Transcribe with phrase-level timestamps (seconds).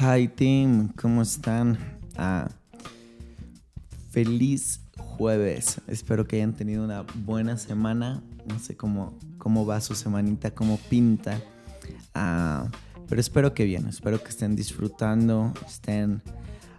[0.00, 1.76] Hi team, ¿cómo están?
[2.16, 2.48] Ah,
[4.10, 5.80] feliz jueves.
[5.88, 8.22] Espero que hayan tenido una buena semana.
[8.46, 11.40] No sé cómo, cómo va su semanita, cómo pinta.
[12.14, 12.68] Ah,
[13.08, 16.22] pero espero que bien, espero que estén disfrutando, estén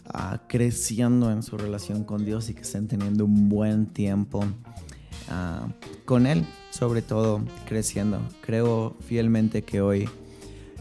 [0.05, 4.45] ah, creciendo en su relación con Dios y que estén teniendo un buen tiempo
[6.05, 8.21] con Él, sobre todo creciendo.
[8.41, 10.09] Creo fielmente que hoy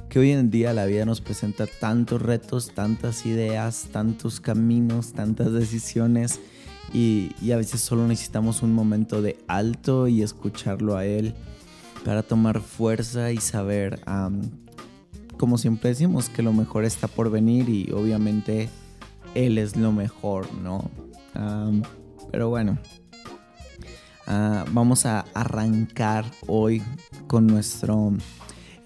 [0.08, 5.52] que hoy en día la vida nos presenta tantos retos, tantas ideas, tantos caminos, tantas
[5.52, 6.40] decisiones
[6.92, 11.34] y, a veces solo necesitamos un momento de alto y escucharlo a Él
[12.04, 14.00] para tomar fuerza y saber,
[15.36, 18.70] como siempre decimos, que lo mejor está por venir y obviamente
[19.34, 20.90] Él es lo mejor, ¿no?
[22.32, 22.78] pero bueno,
[24.26, 26.82] ah, vamos a arrancar hoy
[27.26, 28.12] con nuestro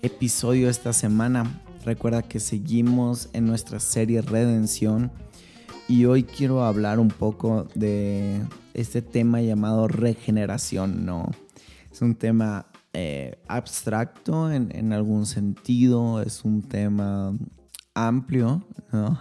[0.03, 1.63] episodio esta semana.
[1.85, 5.13] Recuerda que seguimos en nuestra serie Redención
[5.89, 8.43] y hoy quiero hablar un poco de
[8.75, 11.31] este tema llamado regeneración, ¿no?
[11.91, 17.33] Es un tema eh, abstracto en, algún sentido, es un tema
[17.95, 19.21] amplio, ¿no?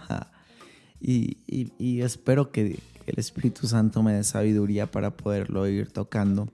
[1.00, 6.48] y espero que el Espíritu Santo me dé sabiduría para poderlo ir tocando.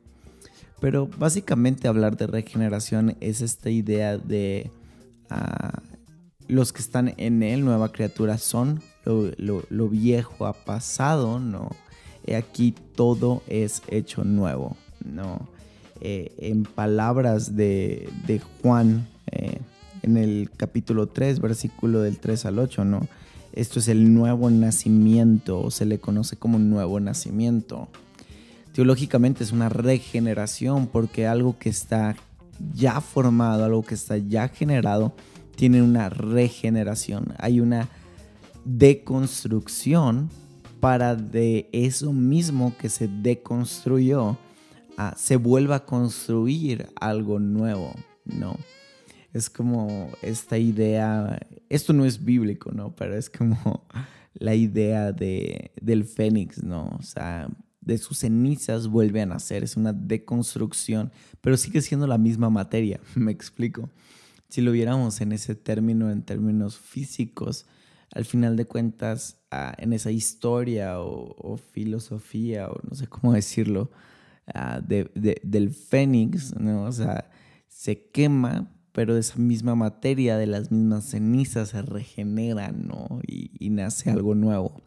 [0.80, 4.70] Pero básicamente hablar de regeneración es esta idea de
[5.30, 5.80] ah,
[6.46, 11.70] los que están en él, nueva criatura, son, lo, viejo ha pasado, ¿no?
[12.36, 15.48] aquí todo es hecho nuevo, ¿no?
[16.02, 18.10] Eh, en palabras de,
[18.60, 19.58] Juan, eh,
[20.02, 23.00] en el capítulo 3, versículo del 3 al 8, ¿no?
[23.52, 27.88] Esto es el nuevo nacimiento, se le conoce como nuevo nacimiento
[28.78, 32.14] teológicamente es una regeneración porque algo que está
[32.72, 35.16] ya formado, algo que está ya generado,
[35.56, 37.34] tiene una regeneración.
[37.38, 37.88] Hay una
[38.64, 40.30] deconstrucción
[40.78, 44.38] para de eso mismo que se deconstruyó,
[45.16, 47.92] se vuelva a construir algo nuevo,
[48.24, 48.56] ¿no?
[49.32, 52.94] Es como esta idea, esto no es bíblico, ¿no?
[52.94, 53.82] Pero es como
[54.34, 56.96] la idea de, del fénix, ¿no?
[56.96, 57.48] O sea,
[57.88, 61.10] de sus cenizas vuelve a nacer, es una deconstrucción,
[61.40, 63.88] pero sigue siendo la misma materia, me explico.
[64.50, 67.66] Si lo viéramos en ese término, en términos físicos,
[68.12, 73.90] al final de cuentas, ah, en esa historia o, filosofía, o no sé cómo decirlo,
[74.54, 76.84] ah, del fénix, ¿no?
[76.84, 77.30] O sea,
[77.68, 83.20] se quema, pero de esa misma materia, de las mismas cenizas, se regenera, ¿no?
[83.26, 84.82] Y, nace algo nuevo.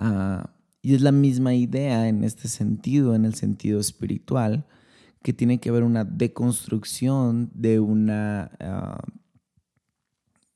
[0.00, 0.42] Uh,
[0.82, 4.66] y es la misma idea en este sentido, en el sentido espiritual,
[5.22, 8.50] que tiene que haber una deconstrucción de una...
[8.60, 9.00] Ah,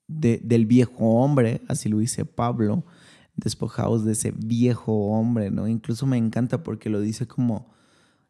[0.09, 2.85] del viejo hombre, así lo dice Pablo,
[3.35, 5.67] despojados de ese viejo hombre, ¿no?
[5.67, 7.75] Incluso me encanta porque lo dice como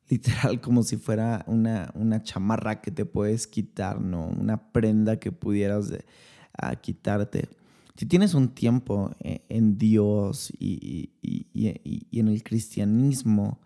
[0.08, 4.26] literal como si fuera una, una chamarra que te puedes quitar, ¿no?
[4.26, 5.92] Una prenda que pudieras
[6.56, 7.50] ah, quitarte
[7.96, 11.12] si tienes un tiempo eh, en Dios y,
[12.12, 13.60] en el cristianismo,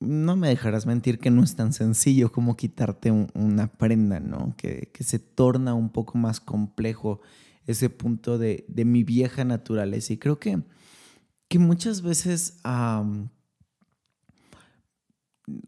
[0.00, 4.54] no me dejarás mentir que no es tan sencillo como quitarte una prenda, ¿no?
[4.56, 7.20] Que, se torna un poco más complejo
[7.66, 10.14] ese punto de, mi vieja naturaleza.
[10.14, 10.62] Y creo que,
[11.48, 12.60] que muchas veces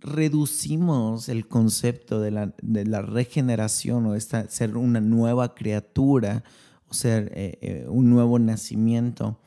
[0.01, 6.45] reducimos el concepto de la, de la regeneración o esta, ser una nueva criatura
[6.89, 9.41] o ser eh, eh, un nuevo nacimiento,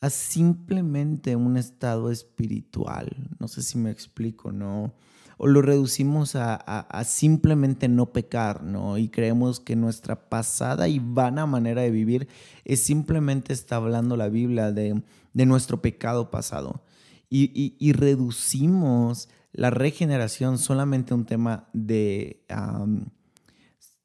[0.00, 3.08] a simplemente un estado espiritual.
[3.38, 4.94] No sé si me explico, ¿no?
[5.38, 8.96] O lo reducimos a, simplemente no pecar, ¿no?
[8.96, 12.28] Y creemos que nuestra pasada y vana manera de vivir
[12.64, 15.02] es simplemente está hablando la Biblia de,
[15.34, 16.84] nuestro pecado pasado.
[17.28, 22.46] Y, reducimos la regeneración solamente un tema de,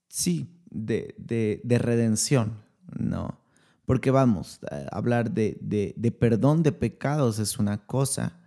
[0.09, 1.15] sí, de,
[1.63, 2.57] de redención,
[2.97, 3.39] no.
[3.85, 4.59] Porque vamos,
[4.91, 8.39] hablar de, perdón de pecados es una cosa,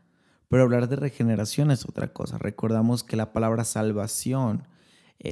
[0.48, 2.38] pero hablar de regeneración es otra cosa.
[2.38, 4.66] Recordamos que la palabra salvación,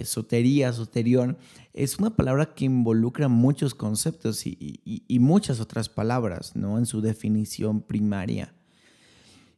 [0.04, 1.38] sotería, soterión,
[1.72, 6.78] es una palabra que involucra muchos conceptos y, muchas otras palabras, ¿no?
[6.78, 8.52] En su definición primaria.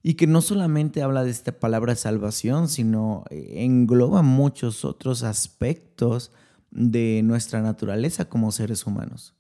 [0.03, 6.31] Y que no solamente habla de esta palabra salvación, sino eh, engloba muchos otros aspectos
[6.71, 9.34] de nuestra naturaleza como seres humanos.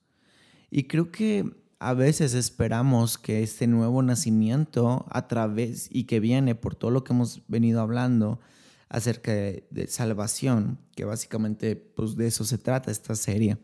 [0.70, 6.54] Y creo que a veces esperamos que este nuevo nacimiento a través y que viene
[6.54, 8.40] por todo lo que hemos venido hablando
[8.88, 13.58] acerca de, salvación, que básicamente pues de eso se trata esta serie,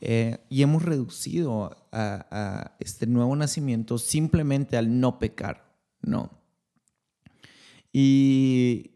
[0.00, 6.30] eh, y hemos reducido a, este nuevo nacimiento simplemente al no pecar, no.
[7.92, 8.90] Y,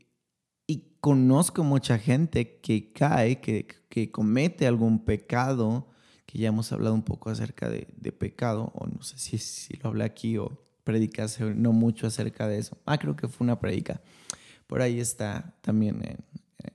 [1.01, 5.87] conozco mucha gente que cae, que, que, comete algún pecado,
[6.29, 9.79] que ya hemos hablado un poco acerca de, de pecado, o no sé si, si
[9.79, 12.77] lo hablé aquí o predicase no mucho acerca de eso.
[12.85, 14.03] Ah, creo que fue una predica.
[14.67, 16.19] Por ahí está también en,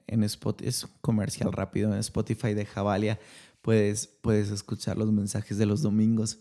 [0.07, 3.19] en Spotify, es comercial rápido en Spotify de Javalia.
[3.61, 6.39] Puedes, puedes escuchar los mensajes de los domingos.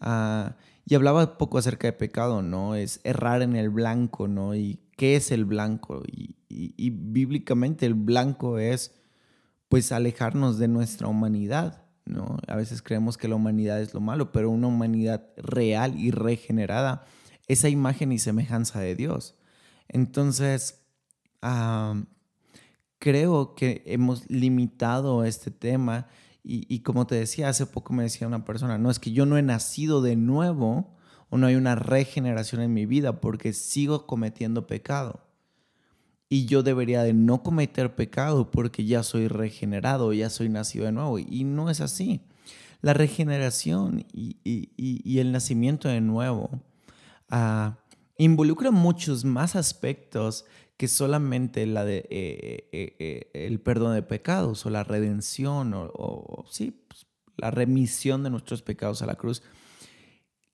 [0.00, 0.56] Ah,
[0.86, 2.74] y hablaba poco acerca de pecado, ¿no?
[2.74, 4.54] Es errar en el blanco, ¿no?
[4.54, 6.02] Y qué es el blanco.
[6.06, 8.94] Y, y, bíblicamente el blanco es,
[9.68, 12.38] pues, alejarnos de nuestra humanidad, ¿no?
[12.46, 17.04] A veces creemos que la humanidad es lo malo, pero una humanidad real y regenerada,
[17.46, 19.36] esa imagen y semejanza de Dios.
[19.88, 20.82] Entonces,
[22.98, 26.08] creo que hemos limitado este tema
[26.42, 29.36] y, como te decía, hace poco me decía una persona, no es que yo no
[29.36, 30.96] he nacido de nuevo
[31.28, 35.25] o no hay una regeneración en mi vida porque sigo cometiendo pecado.
[36.28, 40.92] Y yo debería de no cometer pecado porque ya soy regenerado, ya soy nacido de
[40.92, 41.18] nuevo.
[41.18, 42.20] Y no es así.
[42.82, 46.50] La regeneración y, el nacimiento de nuevo
[47.30, 47.72] uh,
[48.18, 50.44] involucra muchos más aspectos
[50.76, 56.44] que solamente la de eh, eh, eh, el perdón de pecados o la redención o,
[56.50, 57.06] sí, pues,
[57.36, 59.42] la remisión de nuestros pecados a la cruz.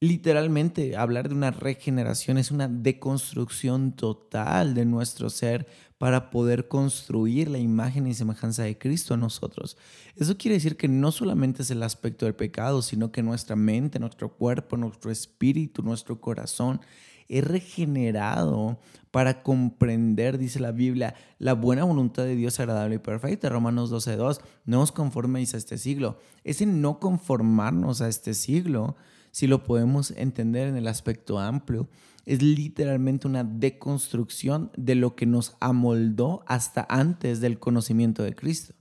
[0.03, 7.49] Literalmente, hablar de una regeneración es una deconstrucción total de nuestro ser para poder construir
[7.49, 9.77] la imagen y semejanza de Cristo en nosotros.
[10.17, 14.01] Eso quiere decir que no solamente es el aspecto del pecado, sino que nuestra mente,
[14.01, 16.81] nuestro cuerpo, nuestro espíritu, nuestro corazón
[17.29, 18.81] es regenerado
[19.13, 23.51] para comprender, dice la Biblia, la buena voluntad de Dios agradable y perfecta.
[23.51, 26.19] Romanos 12.2, no os conforméis a este siglo.
[26.43, 28.97] Ese no conformarnos a este siglo,
[29.33, 31.89] si lo podemos entender en el aspecto amplio,
[32.25, 38.75] es literalmente una deconstrucción de lo que nos amoldó hasta antes del conocimiento de Cristo.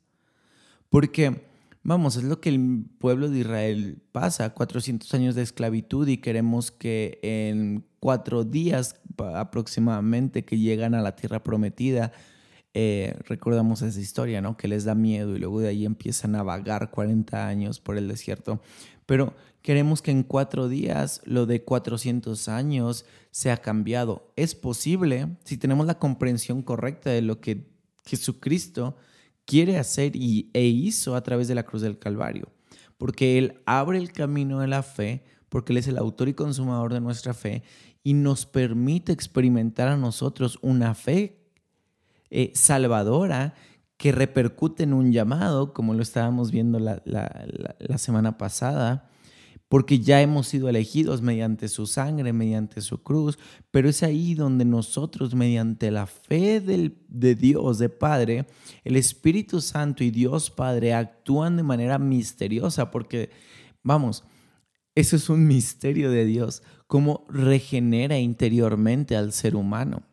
[0.89, 1.50] Porque
[1.83, 6.69] Vamos, es lo que el pueblo de Israel pasa, 400 años de esclavitud y queremos
[6.69, 12.12] que en cuatro días aproximadamente que llegan a la tierra prometida,
[12.73, 14.56] eh, recordamos esa historia, ¿no?
[14.56, 18.07] Que les da miedo y luego de ahí empiezan a vagar 40 años por el
[18.07, 18.62] desierto.
[19.06, 24.31] Pero queremos que en cuatro días lo de 400 años sea cambiado.
[24.38, 27.68] Es posible si tenemos la comprensión correcta de lo que
[28.06, 28.95] Jesucristo
[29.45, 32.47] quiere hacer y, e hizo a través de la cruz del Calvario.
[32.97, 36.94] Porque Él abre el camino de la fe, porque Él es el autor y consumador
[36.94, 37.63] de nuestra fe
[38.01, 41.40] y nos permite experimentar a nosotros una fe
[42.31, 43.53] eh, salvadora
[43.97, 49.11] que repercute en un llamado, como lo estábamos viendo la, la semana pasada,
[49.71, 53.39] porque ya hemos sido elegidos mediante su sangre, mediante su cruz,
[53.71, 58.47] pero es ahí donde nosotros, mediante la fe de Dios, de Padre,
[58.83, 63.29] el Espíritu Santo y Dios Padre actúan de manera misteriosa, porque,
[63.81, 64.25] vamos,
[64.93, 70.03] eso es un misterio de Dios, cómo regenera interiormente al ser humano.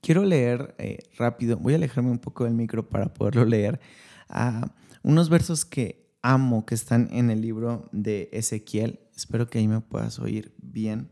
[0.00, 3.80] Quiero leer eh, rápido, voy a alejarme un poco del micro para poderlo leer,
[4.28, 9.00] ah, unos versos que amo que están en el libro de Ezequiel.
[9.14, 11.10] Espero que ahí me puedas oír bien.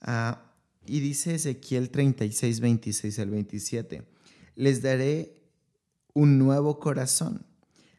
[0.00, 0.42] Ah,
[0.86, 4.02] y dice Ezequiel 36, 26 al 27.
[4.56, 5.36] Les daré
[6.14, 7.46] un nuevo corazón.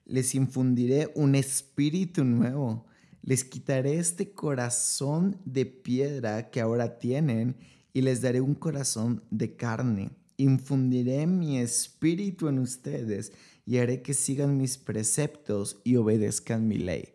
[0.05, 2.85] Les infundiré un espíritu nuevo.
[3.21, 7.55] Les quitaré este corazón de piedra que ahora tienen
[7.93, 10.12] y les daré un corazón de carne.
[10.38, 13.31] Infundiré mi espíritu en ustedes
[13.65, 17.13] y haré que sigan mis preceptos y obedezcan mi ley.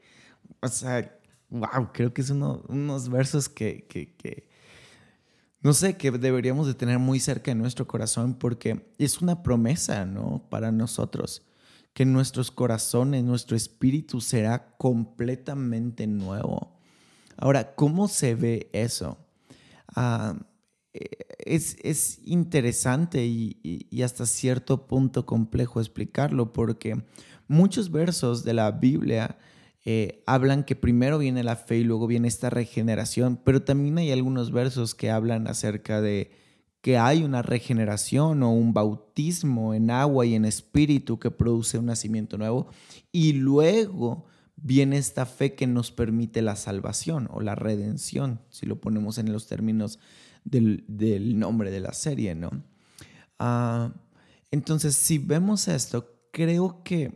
[0.60, 1.18] O sea,
[1.50, 4.48] wow, creo que es uno, unos versos que, que, que,
[5.60, 10.04] no sé, que deberíamos de tener muy cerca de nuestro corazón porque es una promesa,
[10.06, 10.46] ¿no?
[10.48, 11.42] Para nosotros,
[11.92, 16.76] que nuestros corazones, nuestro espíritu será completamente nuevo.
[17.36, 19.18] Ahora, ¿cómo se ve eso?
[19.94, 20.36] Ah,
[21.38, 27.02] es, interesante y, hasta cierto punto complejo explicarlo porque
[27.48, 29.38] muchos versos de la Biblia
[29.84, 34.10] eh, hablan que primero viene la fe y luego viene esta regeneración, pero también hay
[34.10, 36.30] algunos versos que hablan acerca de
[36.80, 41.86] que hay una regeneración o un bautismo en agua y en espíritu que produce un
[41.86, 42.68] nacimiento nuevo
[43.10, 44.26] y luego
[44.56, 49.32] viene esta fe que nos permite la salvación o la redención, si lo ponemos en
[49.32, 49.98] los términos
[50.44, 50.84] del,
[51.38, 52.50] nombre de la serie, ¿no?
[53.38, 53.92] Ah,
[54.50, 57.12] entonces, si vemos esto, creo que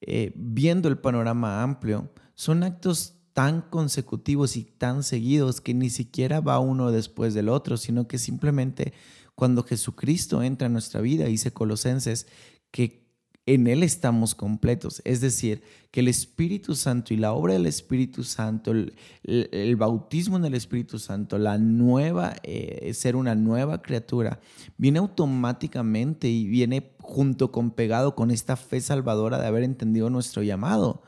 [0.00, 6.40] eh, viendo el panorama amplio, son actos tan consecutivos y tan seguidos que ni siquiera
[6.40, 8.92] va uno después del otro, sino que simplemente
[9.34, 12.26] cuando Jesucristo entra en nuestra vida, dice Colosenses,
[12.72, 13.07] que
[13.48, 15.00] en Él estamos completos.
[15.06, 20.44] Es decir, que el Espíritu Santo y la obra del Espíritu Santo, el, bautismo en
[20.44, 24.38] el Espíritu Santo, la nueva, eh, ser una nueva criatura,
[24.76, 30.42] viene automáticamente y viene junto con pegado con esta fe salvadora de haber entendido nuestro
[30.42, 31.02] llamado.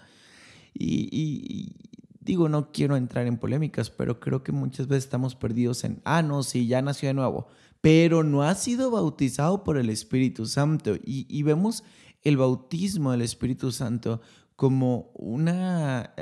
[0.72, 1.74] Y,
[2.20, 6.22] digo, no quiero entrar en polémicas, pero creo que muchas veces estamos perdidos en, ah,
[6.22, 7.48] no, sí, ya nació de nuevo,
[7.82, 10.96] pero no ha sido bautizado por el Espíritu Santo.
[11.04, 11.84] Y, y vemos
[12.22, 14.20] el bautismo del Espíritu Santo
[14.56, 16.12] como un ah,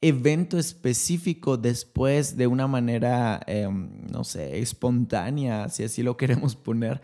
[0.00, 7.00] evento específico después de una manera, em, no sé, espontánea, si así lo queremos poner.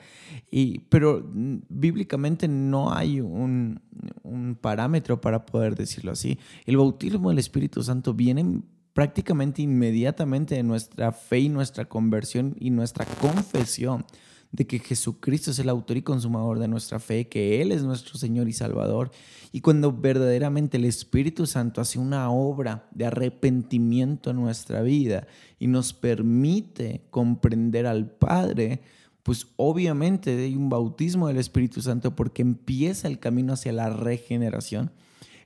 [0.51, 3.81] Y, pero mm, bíblicamente no hay un,
[4.23, 6.39] un parámetro para poder decirlo así.
[6.67, 12.71] El bautismo del Espíritu Santo viene prácticamente inmediatamente de nuestra fe y nuestra conversión y
[12.71, 14.05] nuestra confesión
[14.53, 18.19] de que Jesucristo es el autor y consumador de nuestra fe, que Él es nuestro
[18.19, 19.11] Señor y Salvador.
[19.51, 25.27] Y cuando verdaderamente el Espíritu Santo hace una obra de arrepentimiento en nuestra vida
[25.59, 28.83] y nos permite comprender al Padre,
[29.23, 34.93] pues obviamente hay un bautismo del Espíritu Santo porque empieza el camino hacia la regeneración.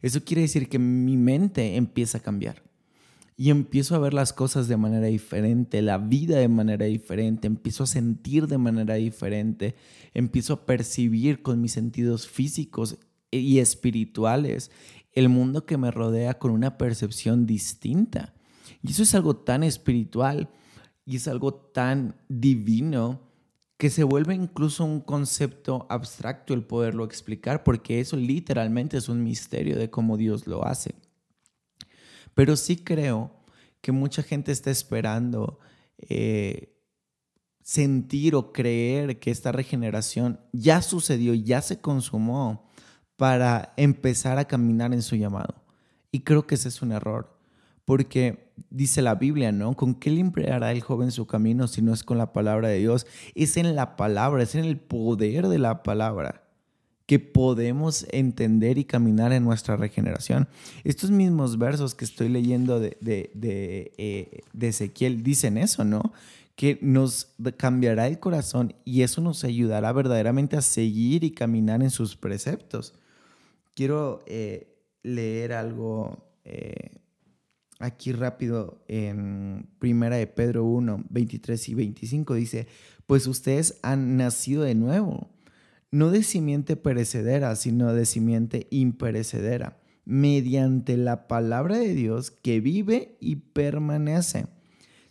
[0.02, 2.65] Eso quiere decir que mi mente empieza a cambiar
[3.37, 7.85] y empiezo a ver las cosas de manera diferente, la vida de manera diferente, empiezo
[7.85, 9.75] a sentir de manera diferente,
[10.14, 12.99] empiezo a percibir con mis sentidos físicos
[13.31, 14.71] y espirituales
[15.12, 18.35] el mundo que me rodea con una percepción distinta.
[18.83, 20.49] Y eso es algo tan espiritual
[21.05, 23.21] y es algo tan divino
[23.76, 29.23] que se vuelve incluso un concepto abstracto el poderlo explicar, porque eso literalmente es un
[29.23, 30.95] misterio de cómo Dios lo hace.
[32.37, 33.31] Pero sí creo
[33.81, 35.59] que mucha gente está esperando
[35.97, 36.76] eh,
[37.62, 42.69] sentir o creer que esta regeneración ya sucedió, ya se consumó
[43.16, 45.64] para empezar a caminar en su llamado.
[46.12, 47.40] Y creo que ese es un error,
[47.87, 49.75] porque dice la Biblia, ¿no?
[49.75, 53.07] ¿Con qué limpiará el joven su camino si no es con la palabra de Dios?
[53.35, 56.45] Es en la palabra, es en el poder de la palabra
[57.06, 60.48] que podemos entender y caminar en nuestra regeneración.
[60.82, 66.12] Estos mismos versos que estoy leyendo de, de, eh, Ezequiel dicen eso, ¿no?
[66.56, 71.90] Que nos cambiará el corazón y eso nos ayudará verdaderamente a seguir y caminar en
[71.90, 72.94] sus preceptos.
[73.75, 74.66] Quiero eh,
[75.04, 76.90] leer algo eh,
[77.78, 82.34] aquí rápido en Primera de Pedro 1, 23 y 25.
[82.34, 82.66] Dice,
[83.06, 85.30] pues ustedes han nacido de nuevo
[85.90, 93.16] no de simiente perecedera, sino de simiente imperecedera, mediante la palabra de Dios que vive
[93.21, 94.47] y permanece.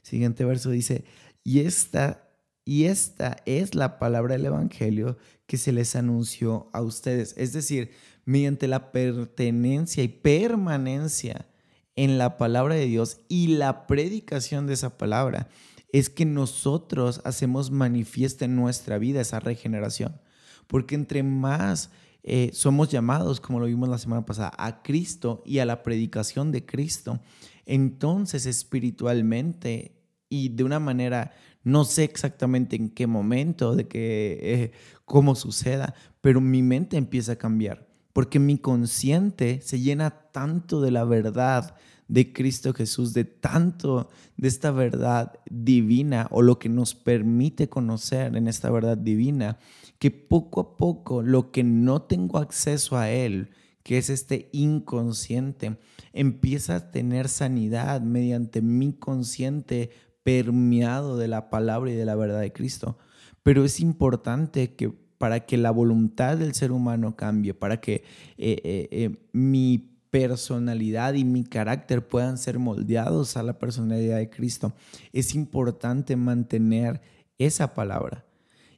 [0.01, 1.03] Siguiente verso dice,
[1.43, 2.29] y esta,
[2.63, 5.17] y esta es la palabra del Evangelio
[5.47, 7.33] que se les anunció a ustedes.
[7.37, 7.91] Es decir,
[8.25, 11.47] mediante la pertenencia y permanencia
[11.95, 15.47] en la palabra de Dios y la predicación de esa palabra,
[15.91, 20.19] es que nosotros hacemos manifiesta en nuestra vida esa regeneración.
[20.67, 21.91] Porque entre más
[22.23, 26.51] eh, somos llamados, como lo vimos la semana pasada, a Cristo y a la predicación
[26.51, 27.19] de Cristo,
[27.65, 29.95] entonces espiritualmente
[30.27, 34.71] y de una manera, no sé exactamente en qué momento, de que, eh,
[35.05, 40.91] cómo suceda, pero mi mente empieza a cambiar, porque mi consciente se llena tanto de
[40.91, 41.75] la verdad
[42.07, 48.35] de Cristo Jesús, de tanto de esta verdad divina o lo que nos permite conocer
[48.35, 49.57] en esta verdad divina,
[50.05, 53.49] que poco a poco lo que no tengo acceso a Él,
[53.81, 55.79] que es este inconsciente,
[56.13, 59.89] empieza a tener sanidad mediante mi consciente
[60.21, 62.99] permeado de la palabra y de la verdad de Cristo.
[63.41, 68.03] Pero es importante que para que la voluntad del ser humano cambie, para que
[68.37, 74.29] eh, eh, eh, mi personalidad y mi carácter puedan ser moldeados a la personalidad de
[74.29, 74.75] Cristo,
[75.13, 77.01] es importante mantener
[77.39, 78.23] esa palabra.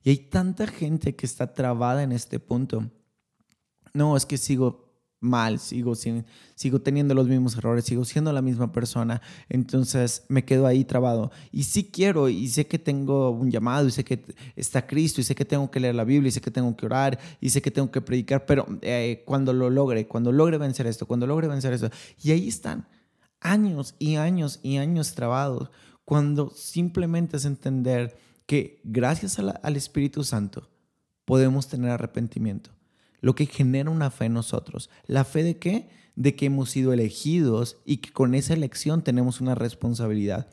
[0.03, 2.89] Y hay tanta gente que está trabada en este punto.
[3.93, 4.87] No, es que sigo
[5.19, 10.67] mal, sigo, sigo teniendo los mismos errores, sigo siendo la misma persona, entonces me quedo
[10.67, 11.31] ahí trabado.
[11.51, 14.23] Y sí quiero, y sé que tengo un llamado, y sé que
[14.55, 16.85] está Cristo, y sé que tengo que leer la Biblia, y sé que tengo que
[16.85, 20.85] orar, y sé que tengo que predicar, pero eh, cuando lo logre, cuando logre vencer
[20.87, 21.89] esto, cuando logre vencer esto,
[22.21, 22.87] y ahí están
[23.41, 25.69] años y años y años trabados,
[26.05, 30.67] cuando simplemente es entender que gracias al Espíritu Santo
[31.25, 32.71] podemos tener arrepentimiento
[33.21, 34.89] lo que genera una fe en nosotros.
[35.05, 35.89] ¿La fe de qué?
[36.15, 40.47] De que hemos sido elegidos y que con esa elección tenemos una responsabilidad.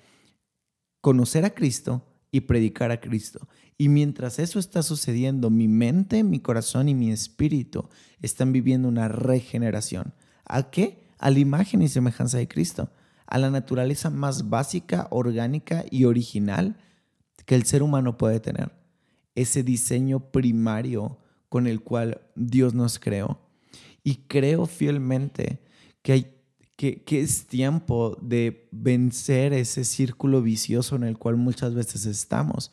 [1.01, 3.49] Conocer a Cristo y predicar a Cristo.
[3.77, 7.89] Y mientras eso está sucediendo, mi mente, mi corazón y mi espíritu
[8.23, 10.15] están viviendo una regeneración.
[10.45, 11.05] ¿A qué?
[11.19, 12.91] A la imagen y semejanza de Cristo,
[13.27, 16.77] a la naturaleza más básica, orgánica y original
[17.47, 18.73] que el ser humano puede tener.
[19.35, 23.41] Ese diseño primario con el cual Dios nos creó.
[24.03, 25.61] Y creo fielmente
[26.03, 26.35] que, hay,
[26.77, 32.73] que, que es tiempo de vencer ese círculo vicioso en el cual muchas veces estamos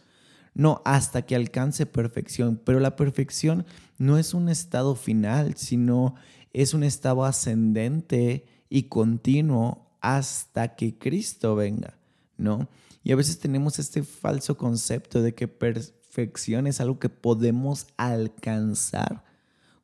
[0.53, 2.59] no hasta que alcance perfección.
[2.63, 3.65] Pero la perfección
[3.97, 6.15] no es un estado final, sino
[6.53, 11.97] es un estado ascendente y continuo hasta que Cristo venga,
[12.37, 12.67] ¿no?
[13.03, 19.23] Y a veces tenemos este falso concepto de que perfección es algo que podemos alcanzar,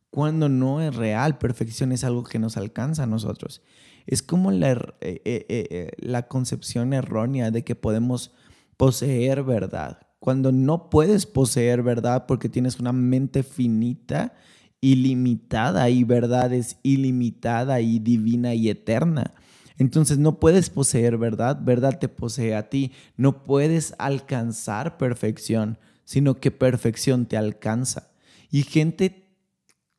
[0.10, 3.62] cuando no es real, perfección es algo que nos alcanza a nosotros.
[4.06, 4.72] Es como la,
[5.02, 8.32] eh, eh, eh, la concepción errónea de que podemos
[8.78, 14.34] poseer verdad, cuando no puedes poseer verdad porque tienes una mente finita,
[14.82, 19.34] ilimitada y verdad es ilimitada y divina y eterna.
[19.78, 22.92] Entonces no puedes poseer verdad, verdad te posee a ti.
[23.16, 28.12] No puedes alcanzar perfección, sino que perfección te alcanza.
[28.50, 29.28] Y gente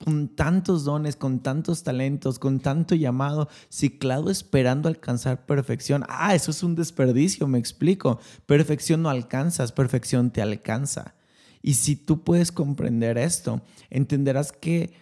[0.05, 6.05] con tantos dones, con tantos talentos, con tanto llamado, ciclado esperando alcanzar perfección.
[6.09, 8.21] Ah, eso es un desperdicio, me explico.
[8.47, 11.15] Perfección no alcanzas, perfección te alcanza.
[11.63, 14.93] Y si tú puedes comprender esto, entenderás que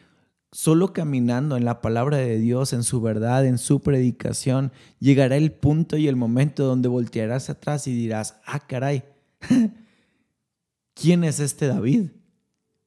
[0.53, 5.53] solo caminando en la palabra de Dios, en su verdad, en su predicación, llegará el
[5.53, 9.05] punto y el momento donde voltearás atrás y dirás, ah, caray,
[10.95, 12.11] ¿quién es este David?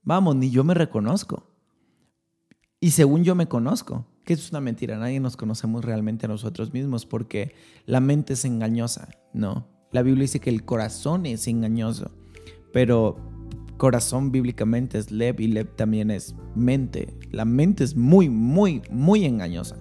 [0.01, 1.47] Vamos, ni yo me reconozco.
[2.79, 6.73] Y según yo me conozco, que es una mentira, nadie nos conocemos realmente a nosotros
[6.73, 7.53] mismos porque
[7.85, 9.67] la mente es engañosa, ¿no?
[9.91, 12.11] La Biblia dice que el corazón es engañoso,
[12.71, 13.17] pero
[13.79, 17.15] corazón bíblicamente es lev y lev también es mente.
[17.31, 19.77] La mente es muy, muy, muy engañosa.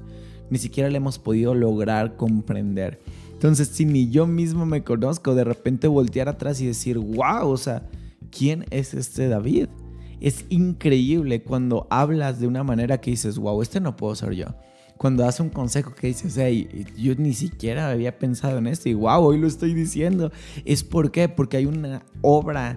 [0.48, 3.02] Ni siquiera la hemos podido lograr comprender.
[3.32, 7.56] Entonces, si ni yo mismo me conozco, de repente voltear atrás y decir, wow, o
[7.58, 7.86] sea,
[8.30, 9.68] ¿quién es este David?
[10.20, 14.46] es increíble cuando hablas de una manera que dices, wow, este no puedo ser yo.
[14.96, 18.94] Cuando das un consejo que dices, hey, yo ni siquiera había pensado en esto y
[18.94, 20.32] wow, hoy lo estoy diciendo.
[20.64, 21.28] ¿Es por qué?
[21.28, 22.76] Porque hay una obra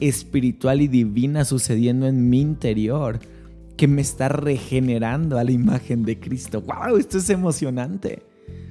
[0.00, 3.20] espiritual y divina sucediendo en mi interior
[3.76, 6.62] que me está regenerando a la imagen de Cristo.
[6.62, 6.96] ¡Wow!
[6.98, 8.22] Esto es emocionante.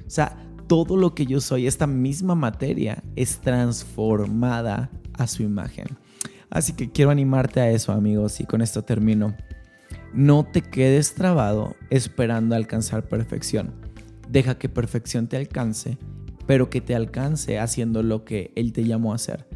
[0.06, 0.36] O sea,
[0.68, 5.86] todo lo que yo soy, esta misma materia, es transformada a su imagen.
[6.48, 9.34] Así que quiero animarte a eso, amigos, y con esto termino.
[10.12, 13.72] No te quedes trabado esperando alcanzar perfección.
[14.28, 15.98] Deja que perfección te alcance,
[16.46, 19.46] pero que te alcance haciendo lo que Él te llamó a hacer.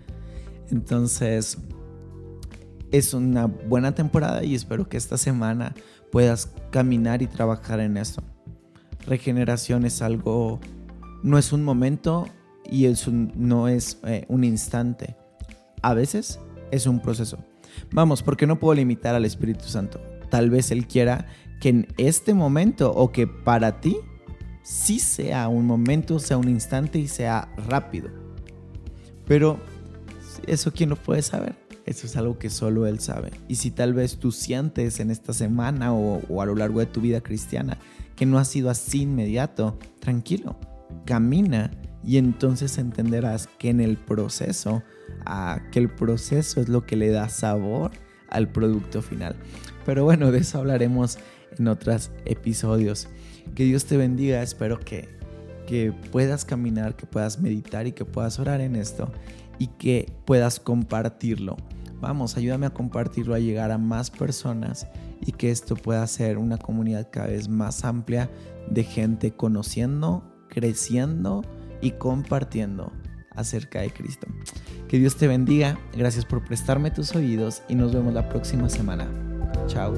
[0.71, 1.59] Entonces,
[2.91, 5.75] es una buena temporada y espero que esta semana
[6.13, 8.23] puedas caminar y trabajar en esto.
[9.07, 10.61] Regeneración es algo,
[11.23, 12.27] no es un momento
[12.71, 15.17] y es no es eh, un instante.
[15.83, 16.39] A veces
[16.71, 17.39] es un proceso.
[17.91, 20.01] Vamos, porque no puedo limitar al Espíritu Santo.
[20.31, 21.27] Tal vez Él quiera
[21.61, 23.97] que en este momento o que para ti
[24.63, 28.09] sí sea un momento, sea un instante y sea rápido.
[29.27, 29.59] Pero
[30.47, 31.57] eso quién lo puede saber.
[31.87, 33.31] Eso es algo que solo Él sabe.
[33.47, 37.01] Y si tal vez tú sientes en esta semana o, a lo largo de tu
[37.01, 37.79] vida cristiana
[38.17, 40.57] que no ha sido así inmediato, tranquilo,
[41.05, 41.73] camina
[42.05, 44.83] y entonces entenderás que en el proceso
[45.27, 47.91] a que el proceso es lo que le da sabor
[48.29, 49.37] al producto final.
[49.85, 51.19] Pero bueno, de eso hablaremos
[51.59, 53.09] en otros episodios.
[53.55, 55.09] Que Dios te bendiga, espero que,
[55.67, 59.11] que puedas caminar, que puedas meditar y que puedas orar en esto
[59.59, 61.57] y que puedas compartirlo.
[62.01, 64.87] Vamos, ayúdame a compartirlo, a llegar a más personas
[65.21, 68.31] y que esto pueda ser una comunidad cada vez más amplia
[68.69, 71.43] de gente conociendo, creciendo
[71.81, 72.93] y compartiendo
[73.31, 74.27] acerca de Cristo.
[74.89, 79.09] Que Dios te bendiga, gracias por prestarme tus oídos y nos vemos la próxima semana.
[79.67, 79.95] Chao.